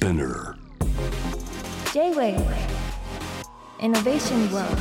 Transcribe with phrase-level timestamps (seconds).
[0.00, 0.56] Spinner.
[1.92, 2.40] J-Wave
[3.80, 4.78] Innovation World.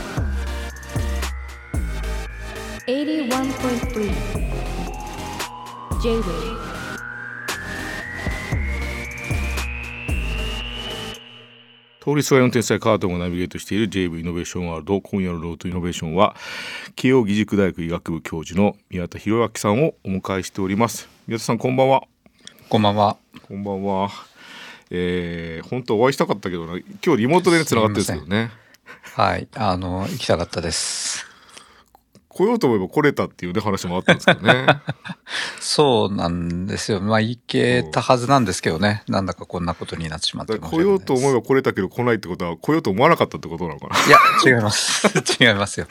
[2.87, 4.13] 81.3
[6.01, 6.69] J-Wave
[11.99, 16.33] 通りすがりの天才カートがナビゲートしている JV イノベーションワールド今夜のロートイノベーションは
[16.95, 21.09] 慶應義塾大学医学部教授の宮田博明さんをお迎えしております。
[21.27, 22.03] 宮田さんこんばんは。
[22.69, 23.17] こんばんは。
[23.45, 24.09] こんばんは
[24.91, 28.51] えー、本当はお会いしたかったけどな今日リモートでつながってるんですけどね
[29.15, 31.29] はい、あの行きたかったです。
[32.29, 34.65] 来ようと思えば来れたっていうね話もあったんですけどね
[35.59, 37.01] そうなんですよ。
[37.01, 39.03] まあ行けたはずなんですけどね。
[39.09, 41.41] なんだかこんなことになってしまって来ようと思えば。
[41.41, 45.07] ば来れたけど来ないってことは来ようと思わなかったってことなのかないや違います。
[45.41, 45.87] 違いますよ。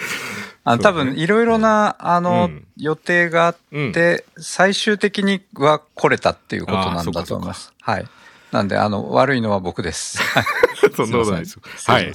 [0.65, 3.57] あの多分いろいろなあの、うん予定があっ
[3.93, 7.73] て、最終的には来れたっていうことなんだと思います。
[7.81, 8.07] はい。
[8.53, 10.19] なんであの悪いのは僕です。
[10.23, 10.45] は い
[10.95, 12.13] そんなことないですよはい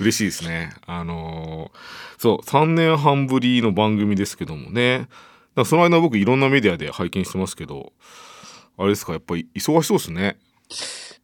[0.00, 0.72] 嬉しいですね。
[0.86, 1.78] あのー
[2.18, 5.08] そう、3年半ぶりの番組ですけどもね。
[5.64, 7.92] その間僕いろんなメディアで拝見してますけど、
[8.76, 10.36] あれですか、やっぱり忙しそうですね。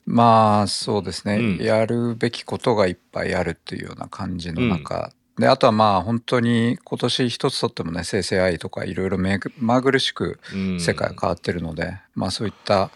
[0.07, 12.91] まあそうですね、うんやるべきことがいっぱいあるっていうような感じの中、であとはまあ本当に今年一つとってもね生成 AI とかいろいろ目ぐ目苦しくうん世界が変わってるので、まあそういった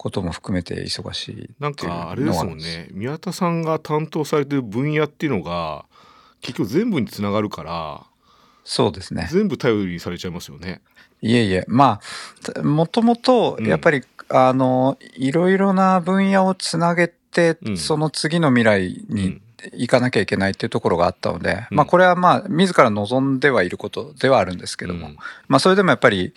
[0.00, 5.84] ことも含めて忙しいなんかあれですもんね、宮田さんが担当されてる分野っていうのが、
[6.40, 8.06] 結局全部につながるから、
[8.64, 9.28] そうですね。
[9.30, 10.80] 全部頼りにされちゃいますよね。
[11.20, 11.66] いえいえ。
[11.68, 12.00] ま
[12.56, 17.76] あもともとやっぱり、あのいろいろな分野をつなげて、うん。
[17.76, 21.76] その次の未来にうん行かなきゃいけないっていうところがあったので、うん。
[21.76, 25.16] まあこれはまあ自ら望んではいることではあるんですけども、うん。
[25.48, 26.32] まあそれでもやっぱり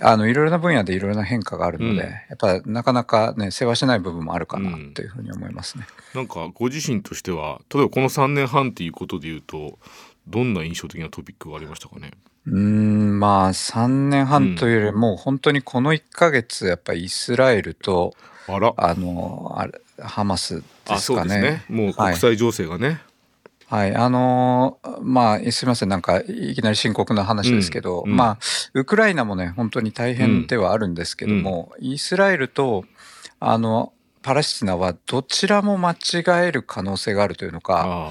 [0.00, 1.98] あのいろいろな分野でいろいろな変化があるので、うん。
[1.98, 4.94] やっぱなかなかね世話しない部分もあるかなうん。
[4.94, 5.86] というふうに思いますね。
[6.14, 9.78] なんかご自身としては、例えばこの3年半っていうことで言うと、
[10.26, 12.12] どんな印象的なトピックがありましたかね？
[12.46, 18.14] うーんまあ3年半というよりもう本当にこの1ヶ月やっぱりイスラエルと
[18.46, 18.58] あ
[18.94, 21.40] のあれハマスであそうすかね。
[21.40, 21.76] ですね。
[21.76, 23.00] もう国際情勢がね。
[23.66, 28.38] はい、あのーまあ、すみません、なんか、いきなり深刻な話ですけど、うんうんまあ、
[28.74, 32.84] ウクライナもね、本当に大変ではあるんですけども、イスラエルと、
[33.40, 33.92] あの、
[34.24, 38.10] パレスチナはどちらも間違える可能性があるというのか、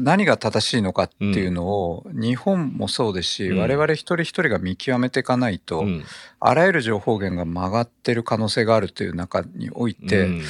[0.00, 3.58] 何が正しいのかっていうのを、日本もそうですし、うん。
[3.58, 6.04] 我々一人一人が見極めていかないと、うん。
[6.40, 10.42] あらゆる情報源が曲がってる可能性があるという中において、うん。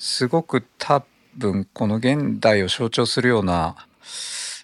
[0.00, 1.04] すごく多
[1.36, 3.76] 分この現代を象徴するような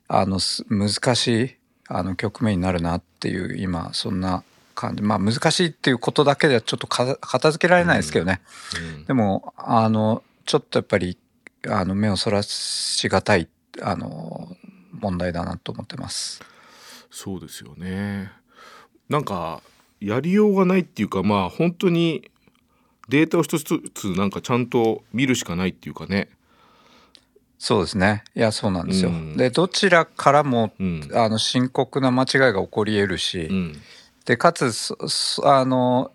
[0.08, 1.56] あのす難しい
[1.88, 4.42] あの局面になるなっていう今そんな
[4.76, 8.40] 感じまあ難しいっていうことだけではちょっとか片付けられないですけどね、
[8.78, 11.18] うんでもあのちょっとやっぱり
[11.68, 13.48] あの目をそらしがたい
[13.82, 14.56] あの
[14.92, 16.40] 問題だなと思ってます。
[17.10, 18.30] そうですよね。
[19.08, 19.60] なんか
[20.00, 22.30] やりようがないっていうかまあ本当に
[23.08, 26.28] データを一つずつなんかちゃんと見るしかないっていうかね。
[27.58, 29.10] そうですねいやそうなんですよ。
[29.10, 31.10] うんでどちらからもうん。
[31.14, 33.76] あの深刻な間違いが起こり得るし、うん。
[34.26, 36.10] でかつそそあの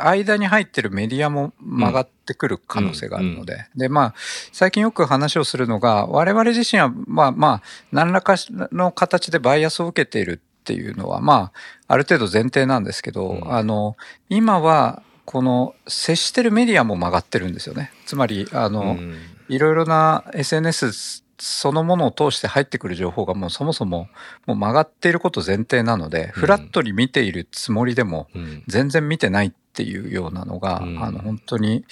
[0.00, 4.14] 間に入ってるメディアも曲がってくる可能性があるので、でまあ
[4.52, 8.34] 最近よく話をするのが我々自身はまあまあ何らか
[8.70, 11.52] の形でバイアスを受けているっていうのはまあ
[11.88, 13.52] ある程度前提なんですけど、うん。
[13.52, 13.96] あの
[14.28, 17.92] 今はこの接してるメディアも曲がってるんですよね。
[18.04, 19.16] つまりあの、うん。
[19.48, 24.08] いろいろな SNS そのものを通して入ってくる情報がもうそもそも
[24.46, 31.84] もう曲がっていること前提なので、うんフラットに見ているつもりでもうん全然見てないっていうようなのが、うんあの本当に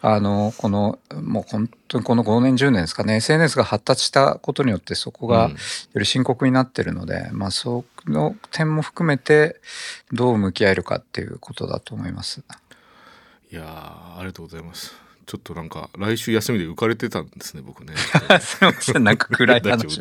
[0.00, 5.56] あのこのもう本当にこの5年10年ですかね SNS が発達したことによってそこがうんよ
[5.96, 9.56] り深刻になってるので、まあその点も含めて
[10.12, 12.42] どう向き合えるかっていうことだと思います。
[13.50, 15.07] いやーありがとうございます。
[15.28, 17.92] ちょっとなんか来週休みで浮かれてたんですね僕ね。
[18.40, 20.00] すいません なんか暗い話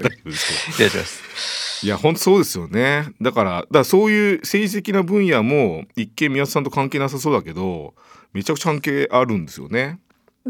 [1.84, 7.94] いや本当そうですよねだからだからそういう政治的な分野も一見宮田さんと関係なさそうだけど
[8.32, 10.00] めちゃくちゃ関係あるんですよね。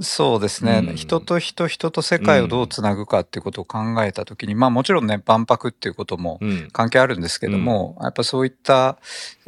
[0.02, 0.96] そうですね、うん。
[0.96, 6.68] 人と人人と世界をどうつなぐかっていうことを考えた時に、まあもちろんね万博っていうこともうん。
[6.72, 8.98] 関係あるんですけども、やっぱそういった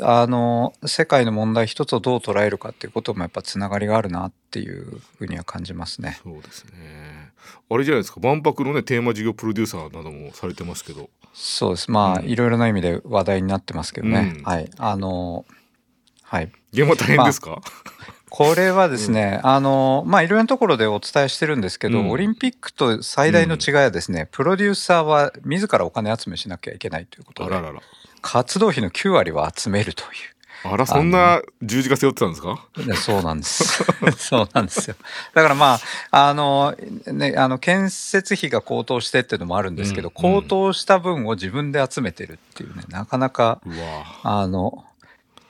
[0.02, 6.20] あの世界の問題一つをどう捉えるかっていうこともやっぱつながりがあるなっていうふうには感じますね。
[6.24, 7.32] そうですね。
[7.70, 8.20] あれじゃないですか。
[8.20, 11.10] 万博のねテーマ事業プロデューサーなどもされてますけど。
[11.34, 11.92] そうです。
[11.92, 12.26] まあ、うん。
[12.26, 14.44] いろいろな意味で話題になってますけどね、うん。
[14.44, 14.70] はい。
[14.78, 15.46] あの
[16.24, 16.52] はい。
[16.72, 17.62] 現場大変ですか、
[18.30, 27.82] これはですね、あの、まあ、いろんなところでお伝えしてるんですけど、うんオリンピックと最大の違いはですね、プロデューサーは自らお金集めしなきゃいけないということで、あららら。
[28.22, 30.10] 活動費の9割は集めるという。
[30.62, 32.60] あら、そんな十字架背負ってたんですか？
[32.86, 33.82] ねそうなんです。
[34.20, 34.96] そうなんですよ。
[35.34, 35.80] だからま
[36.12, 36.76] あ、あの、
[37.08, 43.62] ね、あの、建設費が高騰してっていうのもあるんですけど、うん高騰した分を自分で集めてるっていうね、なかなか、
[44.24, 44.84] あの、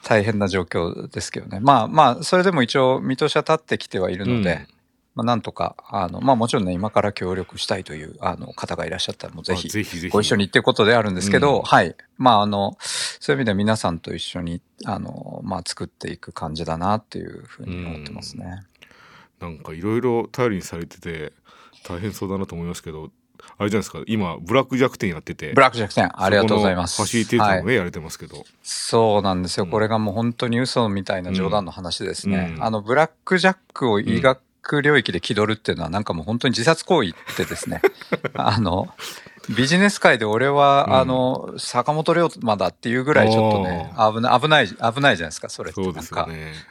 [0.03, 1.59] 大変な状況ですけどね。
[1.59, 4.67] まあまあ、それでも一応見通しは立ってきてはいるので、
[5.15, 10.11] まあなんとか、あの、まあもちろんね、今から協力したいという、あの、方がいらっしゃったら、もうぜあひ、ぜひぜひ。
[10.11, 11.95] ご一緒にっていうことであるんですけど、うんはい。
[12.17, 18.63] まあ、あの、そういう意味では皆さんと一緒に、あの、まあ、作っていく感じだなっていうふうに思ってますね。
[19.39, 21.31] なんかいろいろ頼りにされてて
[21.87, 23.09] 大変そうだなと思いますけど
[23.57, 26.97] あれじゃないですか今ブラック弱点やっててブラックジャックさん、ありがとうございます。
[26.97, 29.65] ファシリテーターもはいね、やれてますけどそうなんですよ。
[29.65, 32.53] うんこれがもう本当に嘘みたいな冗談の話ですね。
[32.57, 34.41] うんあの、ブラックジャックを医学
[34.81, 37.81] 領域で気取るっていうのはなんかもう本当に自殺行為ってですね。
[38.35, 38.87] あの、
[39.55, 45.81] ビジネス界で俺は、うんあの、坂本龍馬だっていうぐらいちょっとね、危ない、危ない、危ないじゃないですか、それって。
[45.81, 46.27] なんね、か。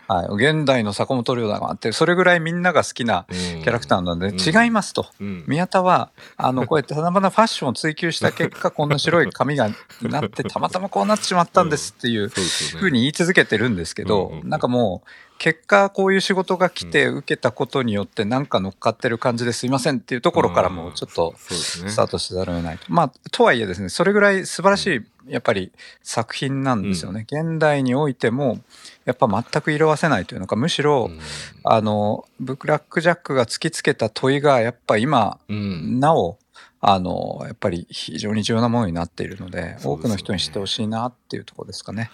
[0.06, 0.27] はい。
[0.31, 5.06] 現代の坂本龍馬があって、それぐらいみんなが好きなキキャラクターなので、うん違いますと。
[5.21, 9.71] うん宮田は、あの、こうやって たまたまファッションを追求した結果、こんな白い髪が
[10.03, 22.85] なって、たまたまこうなってしまったんですっていうふうに言い続けてるんですけど、うんうんなんかもう、結果こういう仕事が来て受けたことによってなんか乗っかってる感じですいませんっていうところからもうちょっとスタートせざるを得ないと。
[22.88, 25.70] まあ、とはいえですね、それぐらい素晴らしい、やっぱり
[26.02, 27.25] 作品なんですよね。
[27.31, 28.58] 現代においても、
[29.05, 31.20] やっぱ全く色あせないというのか、むしろ、うん。
[31.64, 36.00] あの、ブラックジャックが突きつけた問いが、やっぱ今、うん。
[36.00, 36.38] なお、
[36.81, 39.79] あの、やっぱり非常に重要なものになっているので、ね。
[39.84, 42.11] 多くの人に知ってほしいなっていうところですかね。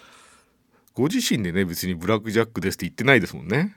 [0.95, 3.75] ご自身でね別にブラックジャックですって言ってないですもんね。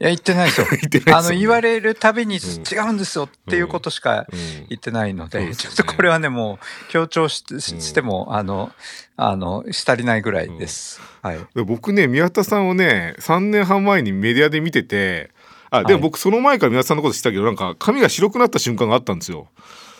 [0.00, 0.66] いや、言ってないですよ。
[0.70, 1.12] 言ってないね。
[1.14, 4.38] あの、言われるたびにん違うんですよっていうことしかうん。
[4.68, 8.72] 言ってないので、 ちょっとこれはね、もう強調ししても、あの、
[9.16, 11.00] あの、し足りないぐらいです。
[11.22, 11.38] はい。
[11.54, 15.30] で僕ね宮田さんをね3年半前にメディアで見てて
[15.70, 19.48] あでも僕その前から宮田さんのこと知ったけどなんか髪が白くなった瞬間があったんですよ。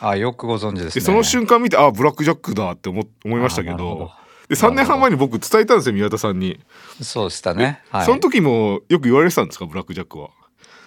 [0.01, 1.01] あ、よくご存知ですね。
[1.01, 4.11] でその瞬間見てあブラックジャックだって思思いましたけど
[4.51, 6.61] で3年半前に僕伝えたんですよ宮田さんに、
[7.03, 7.83] そうでしたね。
[7.91, 8.05] はい。
[8.05, 10.31] その時もよく言われてたんですかブラックジャックは？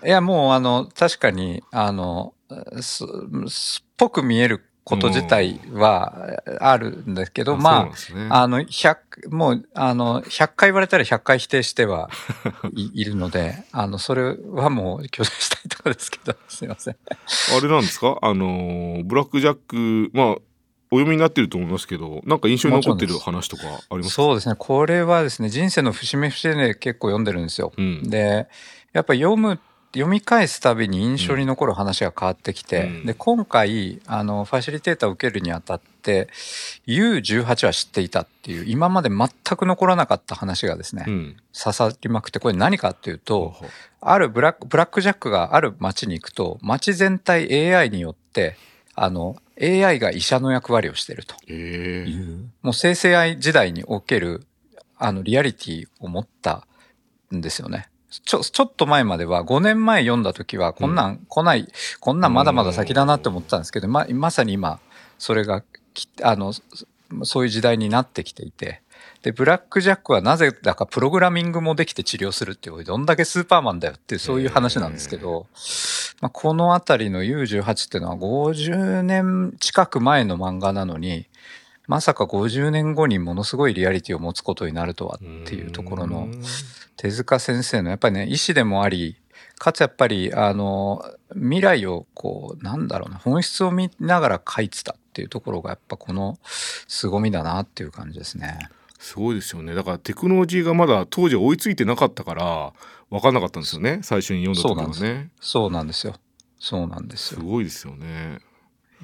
[0.06, 2.33] いや、もう、あの、確かに、あの、
[2.81, 3.06] す、
[3.48, 8.98] すっぽく見えること自体はあるんですけど、まあねあの、100、
[9.30, 12.09] もう、あの、100回言われたら100回否定しては
[12.75, 16.98] いいるので、あの、それはもう強調したいところですけど、すいません。
[17.57, 18.18] あれなんですか？
[18.21, 20.36] あのーブラックジャックまあ
[20.94, 24.10] お読みになってると思いますけどなんか印象に残ってる話とかありますか？
[24.12, 24.56] そうですね。
[24.57, 27.74] これはですね、人生の節目節目で結構読んでるんですよ。
[27.75, 28.10] うん。
[28.10, 28.48] で、
[28.94, 29.60] やっぱ読む、
[29.94, 33.06] 読み返すたびに印象に残る話が変わってきて、うん。
[33.06, 36.30] で、今回、あの、ファシリテーターを受けるにあたって、
[36.88, 41.36] U18 は知っていたっていう、今まで全く残らなかった話がですね、うん。
[41.57, 43.69] 刺さりまくって、これ何かっていうと、ほうほう。
[44.01, 48.57] あるブラック、ブラックジャックがある街に行くと、街全体 AI によって、
[48.95, 51.36] あの、AI が医者の役割をしていると。
[52.62, 54.46] もう生成 AI 時代における、
[54.98, 56.68] あの、リアリティを持った
[57.34, 57.90] んですよね。
[58.26, 61.68] ちょ、ちょっと前までは、5年前読んだ時は、こんなん来ない、
[62.00, 64.80] こんなんまだまだ先だなって思ってたんですけど、ま、まさに今、
[65.18, 66.64] それがき、あの、そ
[67.24, 68.81] そういう時代になってきていて、
[69.22, 75.48] で、ブラックジャックはなぜだかプログラミングもできて治療するっていう、どんだけスーパーマンだよっていう、そういう話なんですけど、
[76.23, 81.27] まあ、このあたりの U18 っていうのは50年近く前の漫画なのに、
[81.85, 86.30] まさか50年後にものすごいリアリティを持つことになるとはっていうところの
[86.95, 89.18] 手塚先生のやっぱりね、意志でもあり、
[89.57, 91.03] かつやっぱり、あの、
[91.33, 96.37] 未来をこう、なんだろうな、本質を見ながら書いてたっていうところがやっぱこの
[96.87, 98.69] 凄みだなっていう感じですね。
[98.97, 102.73] すごいですよねだからテクノロジーがまだ当時追いついてなかったから
[103.14, 106.16] 分かんなかったんですよね最初に読んだ時はそうねそうなんですよ。
[106.58, 107.44] そうなんですすよ。
[107.44, 108.40] ごいですよね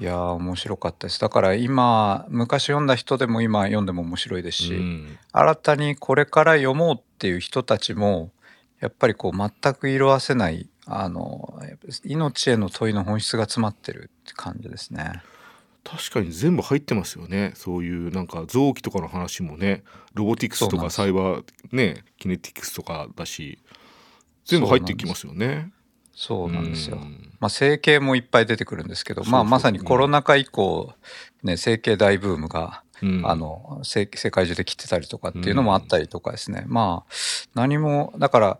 [0.00, 1.20] いやー、面白かったです。
[1.20, 8.32] だから今、昔読んだ人でも今読んでも面白いですし、うん新たにこれから読もうっていう人たちも
[8.80, 11.60] やっぱりこう全く色あせないあの
[12.04, 15.22] 命への問いの本質が詰まってるって感じですね。
[15.84, 19.82] 確かに全部入ってますよねそういうなんか臓器とかの話もね
[20.14, 23.58] ロボティクスとかサイバーねキネティクスとかだし
[24.44, 25.72] 全部入ってきますよね。
[26.14, 26.90] そうなんです。
[26.90, 26.96] よ。
[26.96, 27.32] うん。
[27.40, 30.92] まあ整形もいっぱい出てくるんですけど、そうそうまあまさにコロナ禍以降
[31.42, 33.22] ね整形大ブームがうん。
[33.24, 37.12] あの世世界中で来てたりとかっていうのもあったりとかですね、まあ
[37.54, 38.58] 何もだから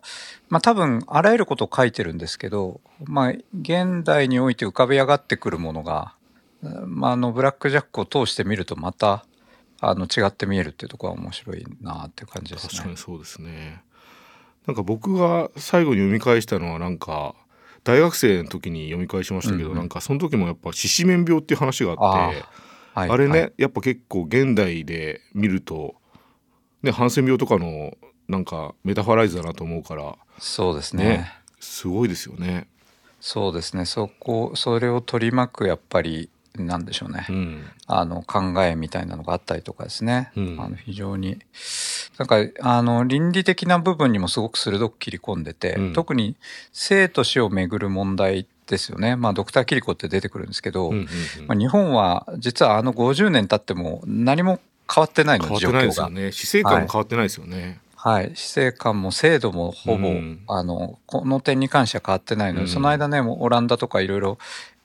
[0.49, 6.15] まあ多分あらゆることを書いてるんですけどまあ現代において浮かび上がってくるものが、
[6.61, 9.25] まあ、あのブラック・ジャックを通してみるとまた
[9.79, 12.69] あの違って見えるっていうところは面白いなっていう感じですね。
[12.71, 12.97] 確かに。
[12.97, 13.83] そうですね
[14.67, 17.35] なんか僕が最後に読み返したのはなんか
[17.83, 19.77] 大学生の時に読み返しましたけど、うんうん。
[19.79, 22.43] なんかその時もやっぱ獅子面病っていう話があって
[22.93, 23.53] はいあれね、はい。
[23.57, 25.95] やっぱ結構現代で見ると
[26.83, 31.03] ねハンセン病とかのなんかメタファライズだなと思うからそうですね。
[31.03, 32.67] ねすごいですよね。
[33.19, 33.85] そうですね。
[33.85, 40.57] そこそれを取り巻くやっぱりなんでしょうね、うん、あの考えみたいなのがあったりとかですね、うん。
[40.59, 41.39] あの非常に
[42.21, 45.93] なんかあの倫理的な部分にもすごく鋭く切り込んでて、うん。
[45.93, 46.35] 特に
[46.71, 49.15] 生と死をめぐる問題ですよね。
[49.15, 51.07] まあドクター・キリコって出てくるんですけど、うんうんうん。
[51.47, 54.59] まあ、日本は実はあの50年経っても何も
[54.93, 56.09] 変わってないの変わっ状況がてないですよ。
[56.11, 56.31] ね。
[56.31, 57.79] 死生観も変わってないですよね。
[57.95, 60.41] はい、死生観も制度もほぼ、うん。
[60.47, 62.67] あのこの点に関しては変わってないので、うん。
[62.67, 64.37] その間ねオランダとかいろいろ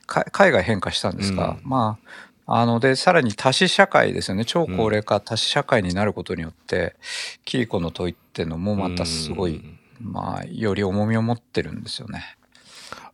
[0.07, 1.59] か海外変化したんですが、うん。
[1.63, 2.07] まあ
[2.49, 6.95] あのでさらに多子社会ですよね超高齢化、多子社会になることによって
[7.43, 12.37] キリコの問いっていうのもまたすごい、うんまあより重みを持ってるんですよね。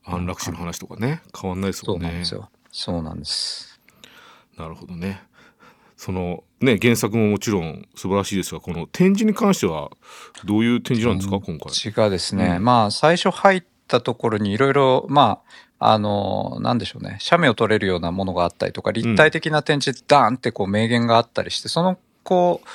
[0.06, 2.34] 安楽死の話とかね変わんないですそもねうんなんです。
[2.34, 2.50] よ。
[2.72, 3.80] そうなんです。
[4.58, 5.22] なるほどね。
[5.96, 9.92] そのね原作ももちろん素晴らしいですがこの展示に関しては
[10.44, 11.72] どういう展示なんですか、今回。
[11.72, 13.64] 違がですね、うんまあ最初入っ
[13.94, 15.42] たところにいろいろま
[15.80, 17.18] ああのなんでしょうね。
[17.20, 22.68] 写メを撮れるようなものがあったりとか立体的な展示ダーンってこう名言があったりしてそのこう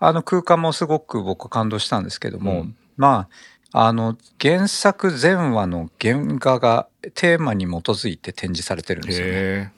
[0.00, 2.76] あの空間もすごく僕は感動したんですけども、うん。
[2.96, 3.28] ま
[3.72, 9.32] ああの原作全話の原画がテーマに基づいて展示されてるんですよね。
[9.34, 9.70] へ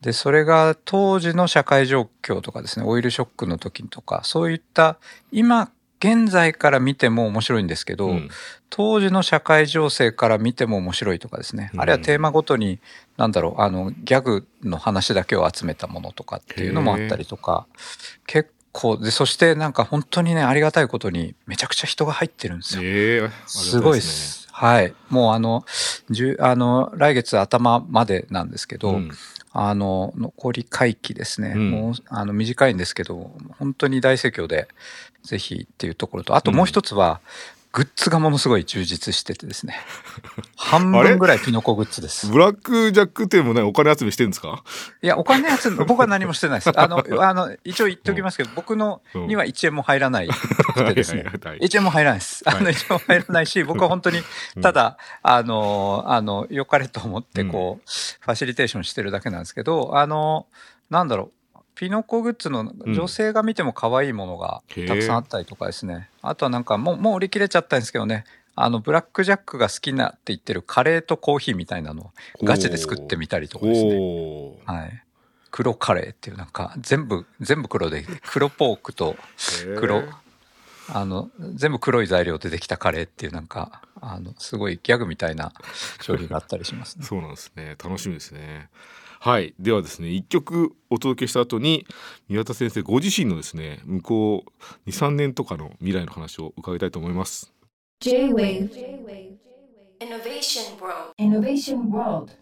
[0.00, 4.98] でそれが当時の社会状況とかですねオイルショックの時とかそういった
[5.30, 5.70] 今
[6.02, 7.96] 現在から見ても面白いんですけえ。
[7.96, 8.30] ど、うん
[8.72, 12.78] 当時の社会情勢から見ても面白いとかですね、うんあるいはテーマごとに
[13.16, 17.66] 何だろうあのギャグの話だけを集めたものとかっていうのもあったりとか
[18.28, 22.82] 結構でそしてなんか本当にねありがたいことにめちゃくちゃ人が入ってるんですよ。
[22.84, 24.02] ええすごいで。
[24.02, 24.48] す。
[24.52, 24.94] はい。
[25.08, 25.64] もうあの、
[26.38, 29.10] あの、来月頭までなんですけど、うん
[29.52, 31.54] あの、残り会期ですね。
[31.56, 34.68] うんもう、あの、短いんですけど、本当に大盛況で、
[35.22, 37.20] ぜひっていうところと、あともう一つは、
[37.72, 39.76] グッズがものすごい充実しててですね。
[40.56, 42.26] 半分ぐらいキノコグッズです。
[42.26, 44.64] ブラックジャック店もねお金集めしてるんですか？
[45.02, 46.70] いや、お金集め、僕は何もしてないです。
[46.74, 50.32] あの、あの、一応言っておきますけど、僕のうんには1円も入らないで
[51.04, 51.22] すね。
[51.22, 52.42] はいはいはい1円も入らないです。
[52.46, 54.20] あの、はい1円も入らないし、 僕は本当に、
[54.62, 60.46] ただ、あの、あの、良かれと思って、こう、ファシリテーションしてるだけなんですけど、あの、
[60.90, 61.32] なんだろう、
[61.80, 66.10] ピノコグッズの女性が見ても可愛いものがたくさんあったりとかですね。
[66.20, 72.10] あとはなんか、もう、もう売り切れちゃったんですけどね、あの、ブラックジャックが好きなって言ってるカレーとコーヒーみたいなのを
[72.42, 73.96] ガチで作ってみたりとかですね。
[74.66, 75.02] はい。
[75.50, 79.16] 黒カレーっていうなんか、全部、全部黒で、黒ポークと、
[79.78, 80.02] 黒
[80.92, 85.52] あの全部黒い材料でできたカレーっていうなんかあのすごいギャグみたいな
[86.00, 87.04] 商品があったりしますね。
[87.06, 88.68] そうなんですね楽しみですね
[89.22, 91.86] はいではですね一曲お届けした後に
[92.30, 97.52] 宮田先生ご自身のですね向こう23年とかの未来の話を伺いたいと思います
[98.00, 98.70] J-Wave
[100.00, 101.12] Innovation World.
[101.18, 102.32] Innovation World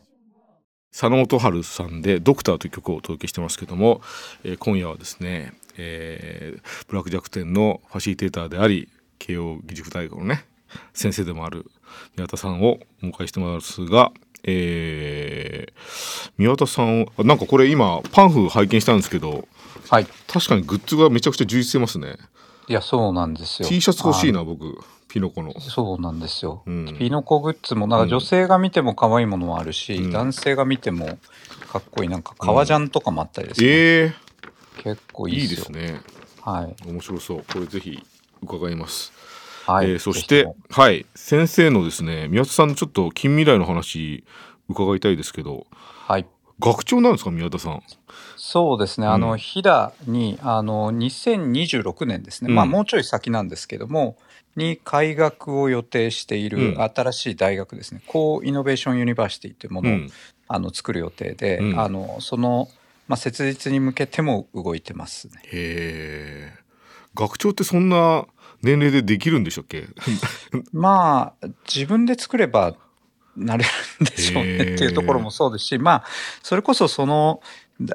[0.92, 4.00] 佐野元春さんで「ドクター」という曲をお届けしてますけども、
[4.44, 10.44] えー今夜はですね、えーブラック・ジャック店のファシリテーターであり慶応義塾大学のね
[10.92, 11.68] 先生でもある
[12.16, 14.12] 宮田さんをお迎えしてますが、
[14.44, 19.48] えー宮田さんあなんかこれ今パンフ拝見したんですけど
[19.90, 20.06] はい。
[20.26, 22.16] 確かにグッズがめちゃくちゃ充実してますね
[22.68, 23.68] いやそうなんですよ。
[23.68, 24.78] T シャツ欲しいあな僕
[25.08, 26.62] ピノコのそうなんですよ。
[26.66, 31.18] うんピノコグッズもなんか女性が見ても可愛いものもあるし、うん男性が見ても
[31.72, 33.66] かっこいいなんか革ジャンとかもあったりですね。
[33.68, 34.12] え
[34.82, 35.44] 結構ー、いいでよ。
[35.44, 36.00] いいですすね
[36.42, 36.76] はい。
[36.86, 37.98] 面白そうこれぜひ
[38.42, 39.12] 伺います
[39.72, 39.90] はい。
[39.90, 41.06] えーそしてはい。
[41.14, 44.24] 先生のですね宮田さんのちょっと近未来の話
[44.68, 45.66] 伺いたいですけど。
[45.72, 46.26] はい。
[46.60, 47.82] 学長なんですか宮田さん？
[48.36, 52.54] そうですね、あのうん飛騨にあの2026年ですね、うん。
[52.56, 54.16] まあもうちょい先なんですけども、
[54.56, 56.82] に開学を予定しているうん。
[56.82, 60.10] 新しい大学ですね、 Co-Innovation University というものを、うん。
[60.48, 61.80] あの作る予定で、うん。
[61.80, 62.68] あのその、
[63.06, 65.34] まあ、設立に向けても動いてますね。
[65.44, 66.58] へえ
[67.14, 68.26] 学長ってそんな
[68.62, 69.86] 年齢でできるんでしたっけ？
[70.72, 72.74] まあ自分で作れば
[73.36, 73.70] なれる
[74.04, 76.04] んでしょうねっていうところもそうですしまあ
[76.42, 77.40] それこそその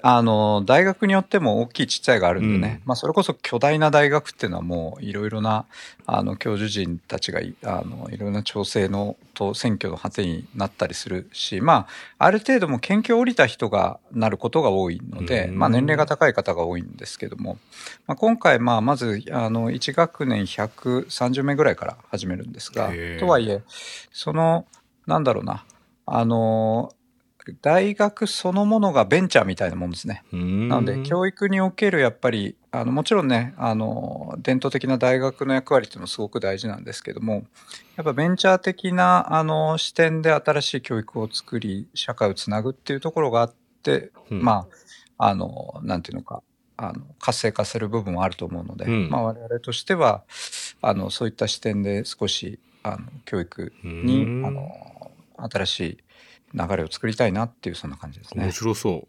[0.02, 2.88] あの、大学によっても大きいちっちゃいがあるんでね、うん。
[2.88, 5.66] まあそれこそ巨大な大学っていうのはもういろいろな、
[6.06, 11.88] あの、教授陣たちがい、あの、いろいろな調整のと選挙の果てになったりするし、ま
[12.18, 15.60] あ、ある程度も研究を降りた人がなることが多いので、うん。
[15.60, 17.58] まあ年齢が高い方が多いんですけども、
[18.08, 23.62] まあ今回、まあまず、あの、1学年130名ぐらいから始めるんですがとはいえ、
[24.14, 24.66] その、
[25.08, 25.66] なんだろうな、
[26.06, 26.94] あの、
[27.62, 30.24] 大学そのものがベンチャーみたいなもんですね。
[30.32, 37.44] ななので、教育におけるやっぱり、あのもちろんね、あの伝統的な大学の役割っていうのはすごく大事なんですけども、
[37.96, 44.68] やっぱベンチャー的なあの視点で新しい教育を作り、社会をつなぐっていうところがあって、ま
[45.18, 46.42] あ、あの、なんていうのか、
[46.78, 49.10] あの活性化する部分はあると思うので、うん。
[49.10, 50.24] まあ、我々としては
[50.82, 54.46] あのそういった視点で少しあの教育にうん。
[54.46, 54.72] あの
[55.50, 55.98] 新しい
[56.54, 58.52] 流れを作りたいなっていうそんな感じですね面。
[58.52, 59.08] 白そ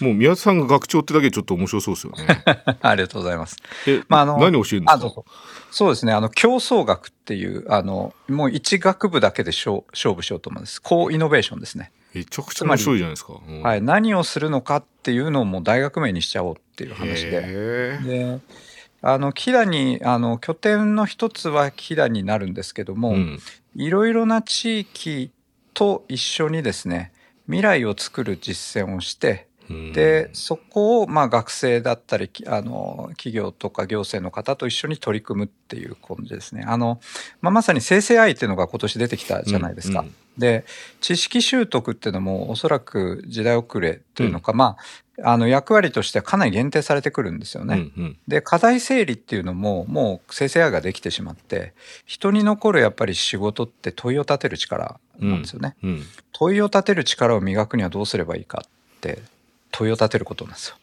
[0.00, 2.42] うもう宮田さんが学長ってだけでちょっと面白そうですよね
[2.82, 3.56] ありがとうございます。
[3.86, 5.22] え、まああの何教えるんですか？
[5.70, 10.82] そうですねあの競争学っていうあのもう一学部だけで勝勝負しようと思うんです。
[10.82, 11.92] 高イノベーションですね。
[12.14, 17.40] めちゃくちゃ面白いじゃないですか、うんはい、何をするのかっていうのをもう大学名にしちゃおうっていう話で。
[18.02, 18.40] で
[19.04, 23.40] あのキラにあの拠点の一つはキラになるんですけども、うん
[23.74, 25.30] いろいろな地域
[25.74, 27.12] と一緒にですね
[27.46, 29.92] 未来を作る実践をしてうん。
[29.92, 36.64] でそこをまあ学生だったりきあの企業とか行政の方と一緒に取り組むっていう感じですね。
[36.66, 37.00] あの、
[37.40, 40.00] まあ、まさに生成 AI っていうのが今年出てきたじゃないですか。
[40.00, 40.06] うん。
[40.06, 40.14] うん。
[40.38, 40.64] で
[41.00, 44.82] 知識習得っていうのもおそらく時代遅れというのか、まあ
[45.22, 47.74] あの役割としてはかなり限定されてくるんですよね。
[47.96, 51.74] うんうんで課題整理っていうのももう生成 AI ができてしまって
[52.06, 55.76] 人に残るやっぱり仕事って問いを立てる力なんですよね。
[55.82, 56.02] うん
[56.32, 59.22] 問いを立てる力を磨くにはどうすればいいかって
[59.70, 60.76] 問いを立てることなんですよ。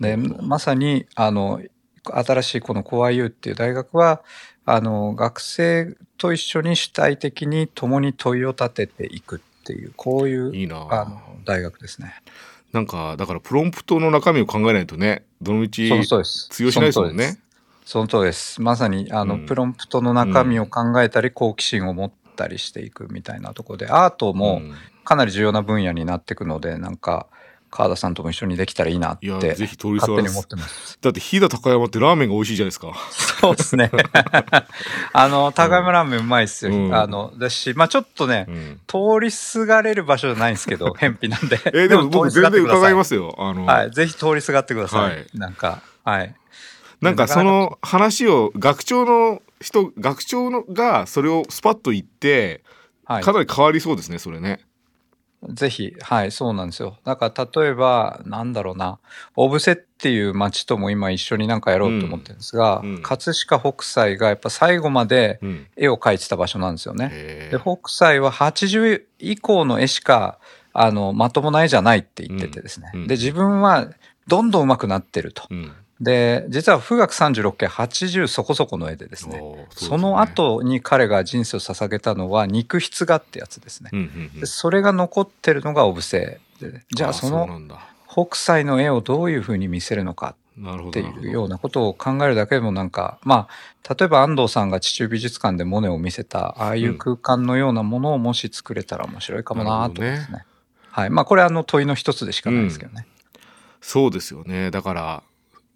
[0.00, 1.60] でまさにあの
[2.04, 4.22] 新しいこの CoreU っていう大学は
[4.64, 12.14] あの学生と一緒に主体的に共に問いを立てていくっていうこういうあの大学ですね。
[12.72, 17.38] なんかだからプロンプトの中身を考えないとねどの道その通用しないですもんね。
[17.86, 18.60] その通りです。
[18.60, 24.74] まさにあの、うんプロンプトの中身を考えたり、好奇心を持ったりしていくみたいなところで、アートもん
[25.04, 27.28] かなり重要な分野になっていくので、なんか
[27.70, 30.98] 川田さんとも一緒にできたらいいなっていやぜひ通り勝手に思ってます。
[31.00, 32.92] だって飛騨高山ってラーメンが美味しいじゃないですか。
[33.40, 33.90] そうですね。
[35.12, 36.74] あの高山ラーメンうまいっすよ。
[36.74, 41.58] うんあのだし、まあちょっとね、うん通りすがれる場所じゃないんですけど、 偏僻なんで。
[41.72, 43.34] えでも僕全然伺いますよ。
[43.38, 45.00] あの、はい、ぜひ通りすがってください。
[45.02, 46.34] はいなんか、はい。
[47.00, 52.62] なんかその話を学長の人学長のがそれをスパッと言って
[53.04, 54.60] はいかなり変わりそうですねそれね。
[55.50, 56.96] ぜひ、はい、そうなんですよ。
[57.04, 58.98] だから例えば、なんだろうな、
[59.34, 67.48] 小布施っていう町とも今一緒になんかやろうと思ってるんですが、うんうん葛飾北斎がやっぱ最後までうん絵を描いてた場所なんですよね。
[67.50, 70.38] で、北斎は80以降の絵しか、
[70.72, 72.90] あの、まともな絵じゃないって言っててですね。
[73.06, 73.88] で、自分は
[74.26, 75.44] どんどん上手くなってると。
[76.00, 79.40] うんで、実は富岳36家80そこそこの絵でですね。
[79.40, 83.90] ねその後に彼が人生を捧げたのは肉筆画ってやつですね。
[83.92, 87.48] うんうんうんでそれが残ってるのがオブセでじゃあその
[88.06, 93.48] 北斎の絵をどういうふうに見せるのかっていうようなことを考えるだけでもなんかま
[93.84, 100.44] あ例えば安藤さんが地中美術館でモネを見せたああいう空間のようなものをもし作れたら面白いかもなと思いますね。
[100.90, 103.06] はいまあこれはあの問いの一つでしかないですけどね。
[103.82, 105.22] そうですよねだから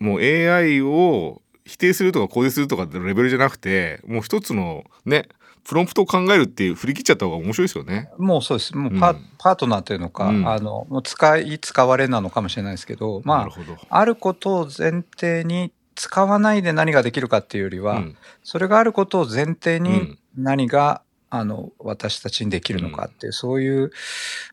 [0.00, 5.28] もう AI を否定するとか肯定するとかってレベルじゃなくてもう一つのね
[5.62, 8.10] プロンプトを考えるっていう振り切っちゃった方が面白いですよね。
[8.18, 8.76] もうそうです。
[8.76, 9.28] もうパ,、うん。
[9.38, 10.48] パートナーというのか、うん。
[10.48, 13.46] あのもう使い使われなのかもしれないですけどま
[13.90, 13.98] あ。
[13.98, 18.16] あることを前提に使わないで何ができるかっていうよりは、うん。
[18.42, 20.18] それがあることを前提にうん。
[20.36, 23.92] 何が、あの私たちにできるのかっていう、そういう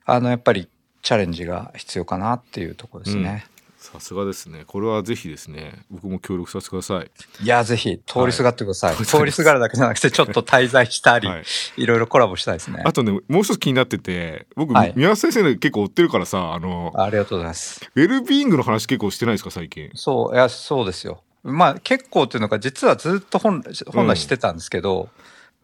[0.06, 0.68] あのやっぱり
[1.02, 3.48] チャレンジが必要かなっていうところですね。
[3.78, 4.64] さすがですね。
[4.66, 7.12] これはぜひですね僕も協力させてください。
[7.44, 8.96] いやぜひ通りすがってください。
[8.96, 11.44] はい通りすがるだけじゃなくてちょっと滞在したり、はい
[11.78, 12.82] い、ろいろコラボしたいですね。
[12.86, 17.90] あとねもう一つ気になってて僕、はい宮田先生の結構追ってるからさあのありがとうございます。
[17.96, 19.92] ウェルビーイングの話結構してないですか最近？
[19.94, 21.22] そういやそうですよ。
[21.44, 23.64] まあ結構っていうのが実はずっと本
[23.94, 25.10] 本来してたんですけど、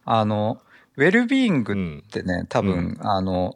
[0.04, 0.60] あの
[0.96, 3.54] ウェルビーイングうんってね、多分、あの、いや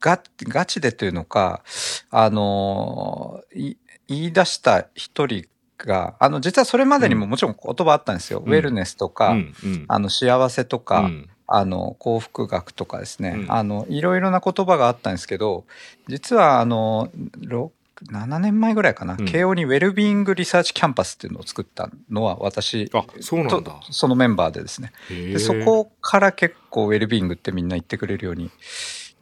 [0.00, 1.62] ガガチでというのか、
[2.10, 3.76] あの、い
[4.08, 5.46] 言い出した一人
[5.78, 8.42] が、あの、実はそれまでにももちろん言葉あったんですよ。
[8.44, 8.52] うん。
[8.52, 9.84] ウェルネスとか、うんうん。
[9.88, 11.28] あの、幸せとか、うん。
[11.46, 13.52] あの、幸福学とかですね、うん。
[13.52, 15.64] あの、いろいろな言葉があったんですけど、
[16.08, 17.72] 実は、あの、ろ
[18.06, 19.26] 7年前ぐらいかな、うん。
[19.26, 23.60] 慶応に Well-being Research Campus っていうのを作ったのは私あそうなんだ。
[23.60, 24.92] とそのメンバーでですね。
[25.08, 28.50] でそこから結構ウェルビーイングってみんな言ってくれるように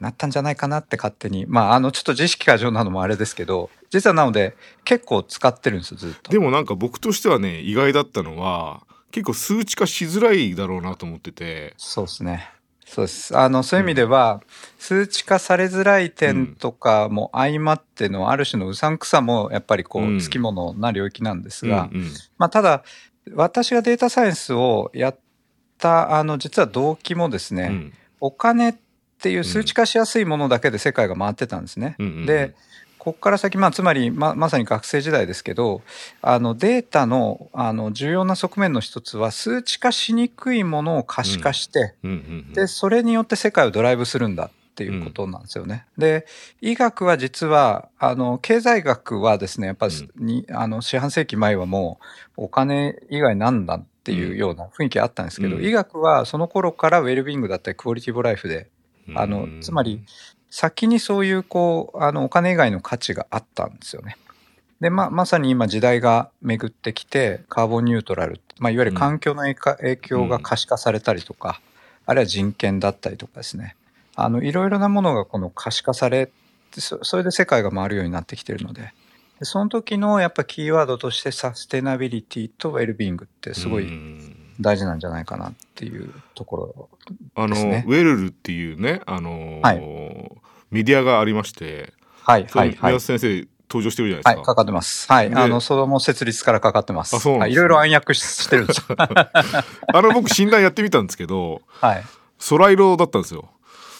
[0.00, 1.46] なったんじゃないかなって勝手に。
[1.46, 6.30] まああのちょっと自意識過剰なのもあれですけど実はなので結構使ってるんですよずっと。
[6.30, 11.74] でもなんか僕としてはね意外だったのは結構数値化しづらいだろうなと思ってて。
[11.76, 12.50] そうですね。
[12.84, 13.36] そうです。
[13.36, 14.42] あのそういう意味では、
[14.78, 20.16] 数値化されづらい点とかも相まってのある種のうさんくさもやっぱりこうん。
[20.16, 22.10] うつきものな領域なんですが、うんうん。
[22.38, 22.84] まあ、ただ
[23.34, 25.18] 私がデータサイエンスをやっ
[25.76, 27.92] たあの実は動機もですね、うん。
[28.20, 28.87] お金って
[29.30, 31.96] いう数値化しやすいものだけで世界が回ってたんですね。
[31.98, 32.26] うんうんうん。
[32.26, 32.54] で
[32.98, 35.82] ここから先、まあ、つまりままさに学生時代ですけど
[36.20, 45.86] あのデータのあの重要な側面の一つは数値化しにくいものを可視化して、うんうんうんでそれによって世界をドライブするんだっていうことなんですよね。
[45.96, 46.26] で
[46.60, 51.98] 医学は実はあの経済学はですねやっぱり、にあの四半世紀前はも
[52.36, 55.64] うお金以外なんだっていうような雰囲気あったんですけど、うん。
[55.64, 58.68] 医学はその頃からウェルビングだったりクオリティブライフで
[59.14, 59.60] あのうん。
[59.60, 60.02] つまり
[60.50, 64.16] 先にそういうこうあのお金以外の価値があったんですよね。
[64.80, 71.60] でままさに今時代が巡ってきてカーボンニュートラル、まあ、いわゆる環境の影響が可視化されたりとか、
[72.06, 73.74] あるいは人権だったりとかですね。
[74.14, 76.30] あのいろいろなものがこの可視化され
[76.70, 78.92] てそそれで世界が回るようになってきてるので。
[79.38, 86.88] でその時のやっぱキーワードとしてサステナビリティとウェルビーイングってすごういん大事なんじゃないかなっていうところ
[87.34, 90.30] あの、ですねウェルルっていうねあのーは
[90.70, 91.92] メディアがありまして、
[92.22, 94.54] はいはいはい先生登場してるじゃないはい、ですか。
[94.54, 95.12] かかってます。
[95.12, 95.28] はい。
[95.28, 97.14] であの、それも設立からかかってます。
[97.16, 98.96] あそうなんですねはいいろいろ暗躍ししてるんですよ。
[98.98, 102.04] あの僕診断やってみたんですけどはい。
[102.48, 103.50] 空色だったんですよ。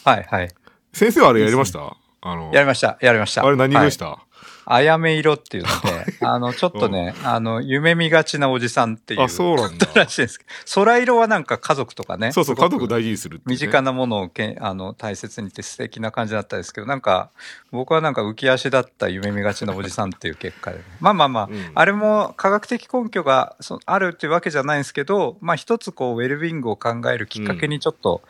[0.07, 0.49] はい、はい。
[0.95, 1.97] 先生はあれやりました？
[2.23, 3.45] あのやりました、やりました。
[3.45, 4.23] あれ何色でしはいた、
[4.71, 9.23] あやめ色って言って、 あの、ちょっとね、あの、夢見がちなおじさんっていう。
[9.23, 10.51] あそうなんだらしいですけど。
[10.75, 12.33] 空色はなんか家族とかね。
[12.33, 17.31] そうそう家族大事にするね、身近なものをけあの大切にって素敵な感じだったですけどなんか
[17.71, 28.23] 僕はなんか浮き足だった夢見がちなおじさんっていう結果で まあまあまあ、うんあれも科学的根拠がそあるっていうわけじゃないんですけどまあ一つこうウェルビングを考えるきっかけにちょっと、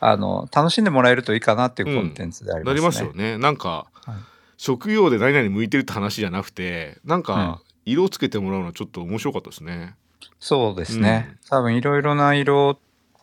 [0.00, 2.74] あの楽しんでもらえるといいかなっていうコンテンツでありますね。
[2.74, 7.22] なりますよねなんか、はい職業で何々向いてるって話じゃなくてなんうん。
[7.22, 9.94] か色をつけてもらうのはちょっと面白かったですね。
[10.40, 12.78] そうですね、多分いろいろな色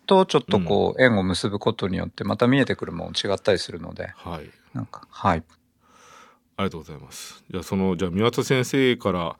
[0.05, 4.49] とちょっとこう縁を結ぶことによってまた見えてくるもの違ったりするのではい。
[4.73, 5.43] なんかはい。
[6.57, 7.43] ありがとうございます。
[7.51, 9.35] じゃあそのじゃあ宮田先生から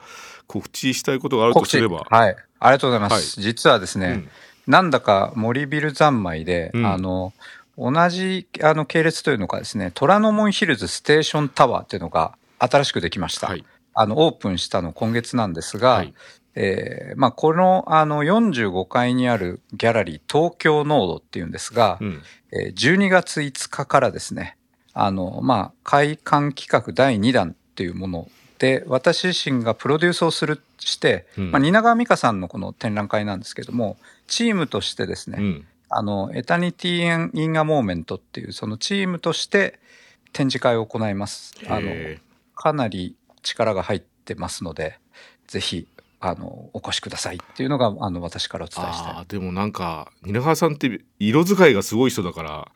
[0.48, 2.36] 告知したいことがあるとすれば、はい。
[2.60, 3.44] ありがとうございます、はい。
[3.44, 4.30] 実はですね、うん。
[4.68, 6.86] なんだか森ビル三昧で、うん。
[6.86, 7.34] あの
[7.78, 13.66] 同じあの系列というのがですね虎ノ門ヒルズステーションタワーっていうのが新しくできました、はい。
[13.94, 16.14] あのオープンしたの今月なんですが、はい。
[16.58, 22.22] えーまあ、このあの45階にあるギャラリー東京ノードっていうんですが、うん。
[22.52, 24.58] えー12月5日からですね
[24.94, 31.52] あの、まあ、開館企画第2弾っていうもので私自身がプロデュースをするして、うん。
[31.52, 39.80] まあ、蜷川実花さんのこの展覧会なんですけどもチームとしてですね、うんあの Eternity in a Moment っていうそのチームとして
[40.34, 41.54] 展示会を行います。
[41.68, 42.20] あのへ
[42.56, 44.98] かなり力が入ってますので
[45.48, 45.88] ぜひ
[46.20, 52.72] あのお越しくださいっていうのがあの私からお伝えしたいでもなんか蜷川さんって色使いがすごい人だから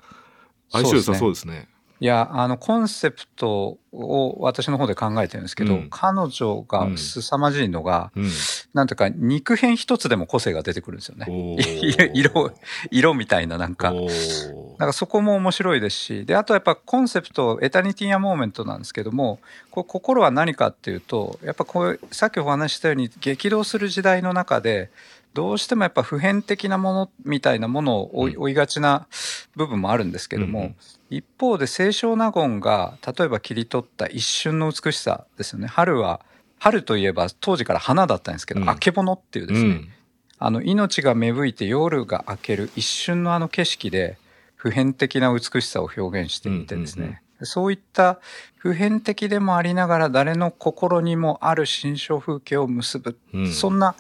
[0.70, 1.68] 相性良さそうですね。
[2.02, 5.88] いやあのコンセプトを私の方で考えてるんですけど、うん。
[5.90, 8.30] 彼女が凄まじいのが、うん、
[8.74, 11.58] なんていうか肉片一つでも個性が出てくるんですよね。
[12.14, 12.54] 色
[12.92, 13.92] 色みたいななんか。
[13.92, 19.40] なんかそこも面白いですしであとやっぱコンセプトエタニティアモーメントなんですけども
[19.72, 24.90] こう心は何かっていうとやっぱこうさっきお話ししたように激動する時代の中で
[25.34, 28.42] どうしてもやっぱ普遍的なものみたいなものを追い,、うん。
[28.44, 29.08] 追いがちな
[29.56, 30.76] 部分もあるんですけども、うんうん
[31.10, 35.68] 一方で清少納言が例えば切り取った一瞬の美しさですよね。
[35.68, 36.22] 春は
[36.60, 38.70] 春といえば当時から花だったんですけど、うん。
[38.70, 39.90] あけぼのっていうですね、うん。
[40.38, 44.18] あの命が芽吹いて夜が明ける一瞬のあの景色で
[44.56, 48.20] 普遍的な美しさを表現していてですね、うんうんそういった
[48.58, 53.52] 普遍的でもありながら誰の心にもある心象風景を結ぶ、うん。
[53.54, 53.96] そんな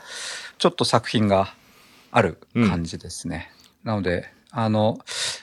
[0.57, 1.53] ちょっと作品が
[2.11, 3.49] ある感じですね。
[3.85, 4.99] なのであの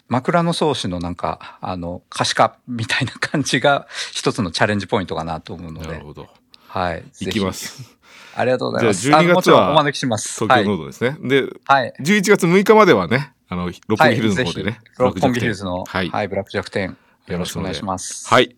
[0.08, 6.28] 枕草子のなんかあの可視化みたいな感じが一つのチャレンジポイントかなと思うのでなる、ほど。
[6.68, 7.96] はい、ぜ行ひきます。
[8.34, 9.00] ありがとうございます。
[9.00, 10.44] じゃあ12のもちろ月はんお招きします。
[10.44, 11.16] 東京ノードですね。
[11.22, 18.28] で、はい、はい11月6日まではね、あの六本木ヒルズの方でね、六本木ヒルズの、ははいい、ブラックジャック店よろしくお願いします。
[18.28, 18.56] はい。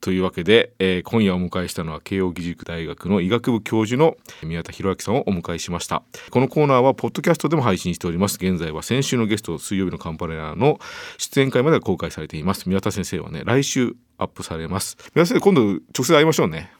[0.00, 6.02] というわけで、えー、今夜お迎えしたのは慶應義塾大学の医学部教授の宮田博明さんをお迎えしました。
[6.30, 8.36] このコーナーはポッドキャストでも配信しております。
[8.36, 10.78] 現在は先週のゲスト水曜日のカンパネラの
[11.18, 12.68] 出演会まで公開されています。
[12.68, 14.96] 宮田先生はね来週アップされます。
[15.14, 16.70] 宮田先生今度直接会いましょうね。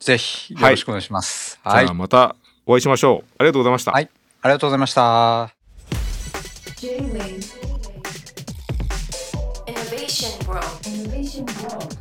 [0.00, 3.30] ぜひよろしくお願いします、はい、じゃあまたお会いしましょう。
[3.38, 3.92] ありがとうございました。
[3.92, 4.10] はい。
[4.42, 5.54] ありがとうございました。
[9.66, 11.93] Innovation World Innovation World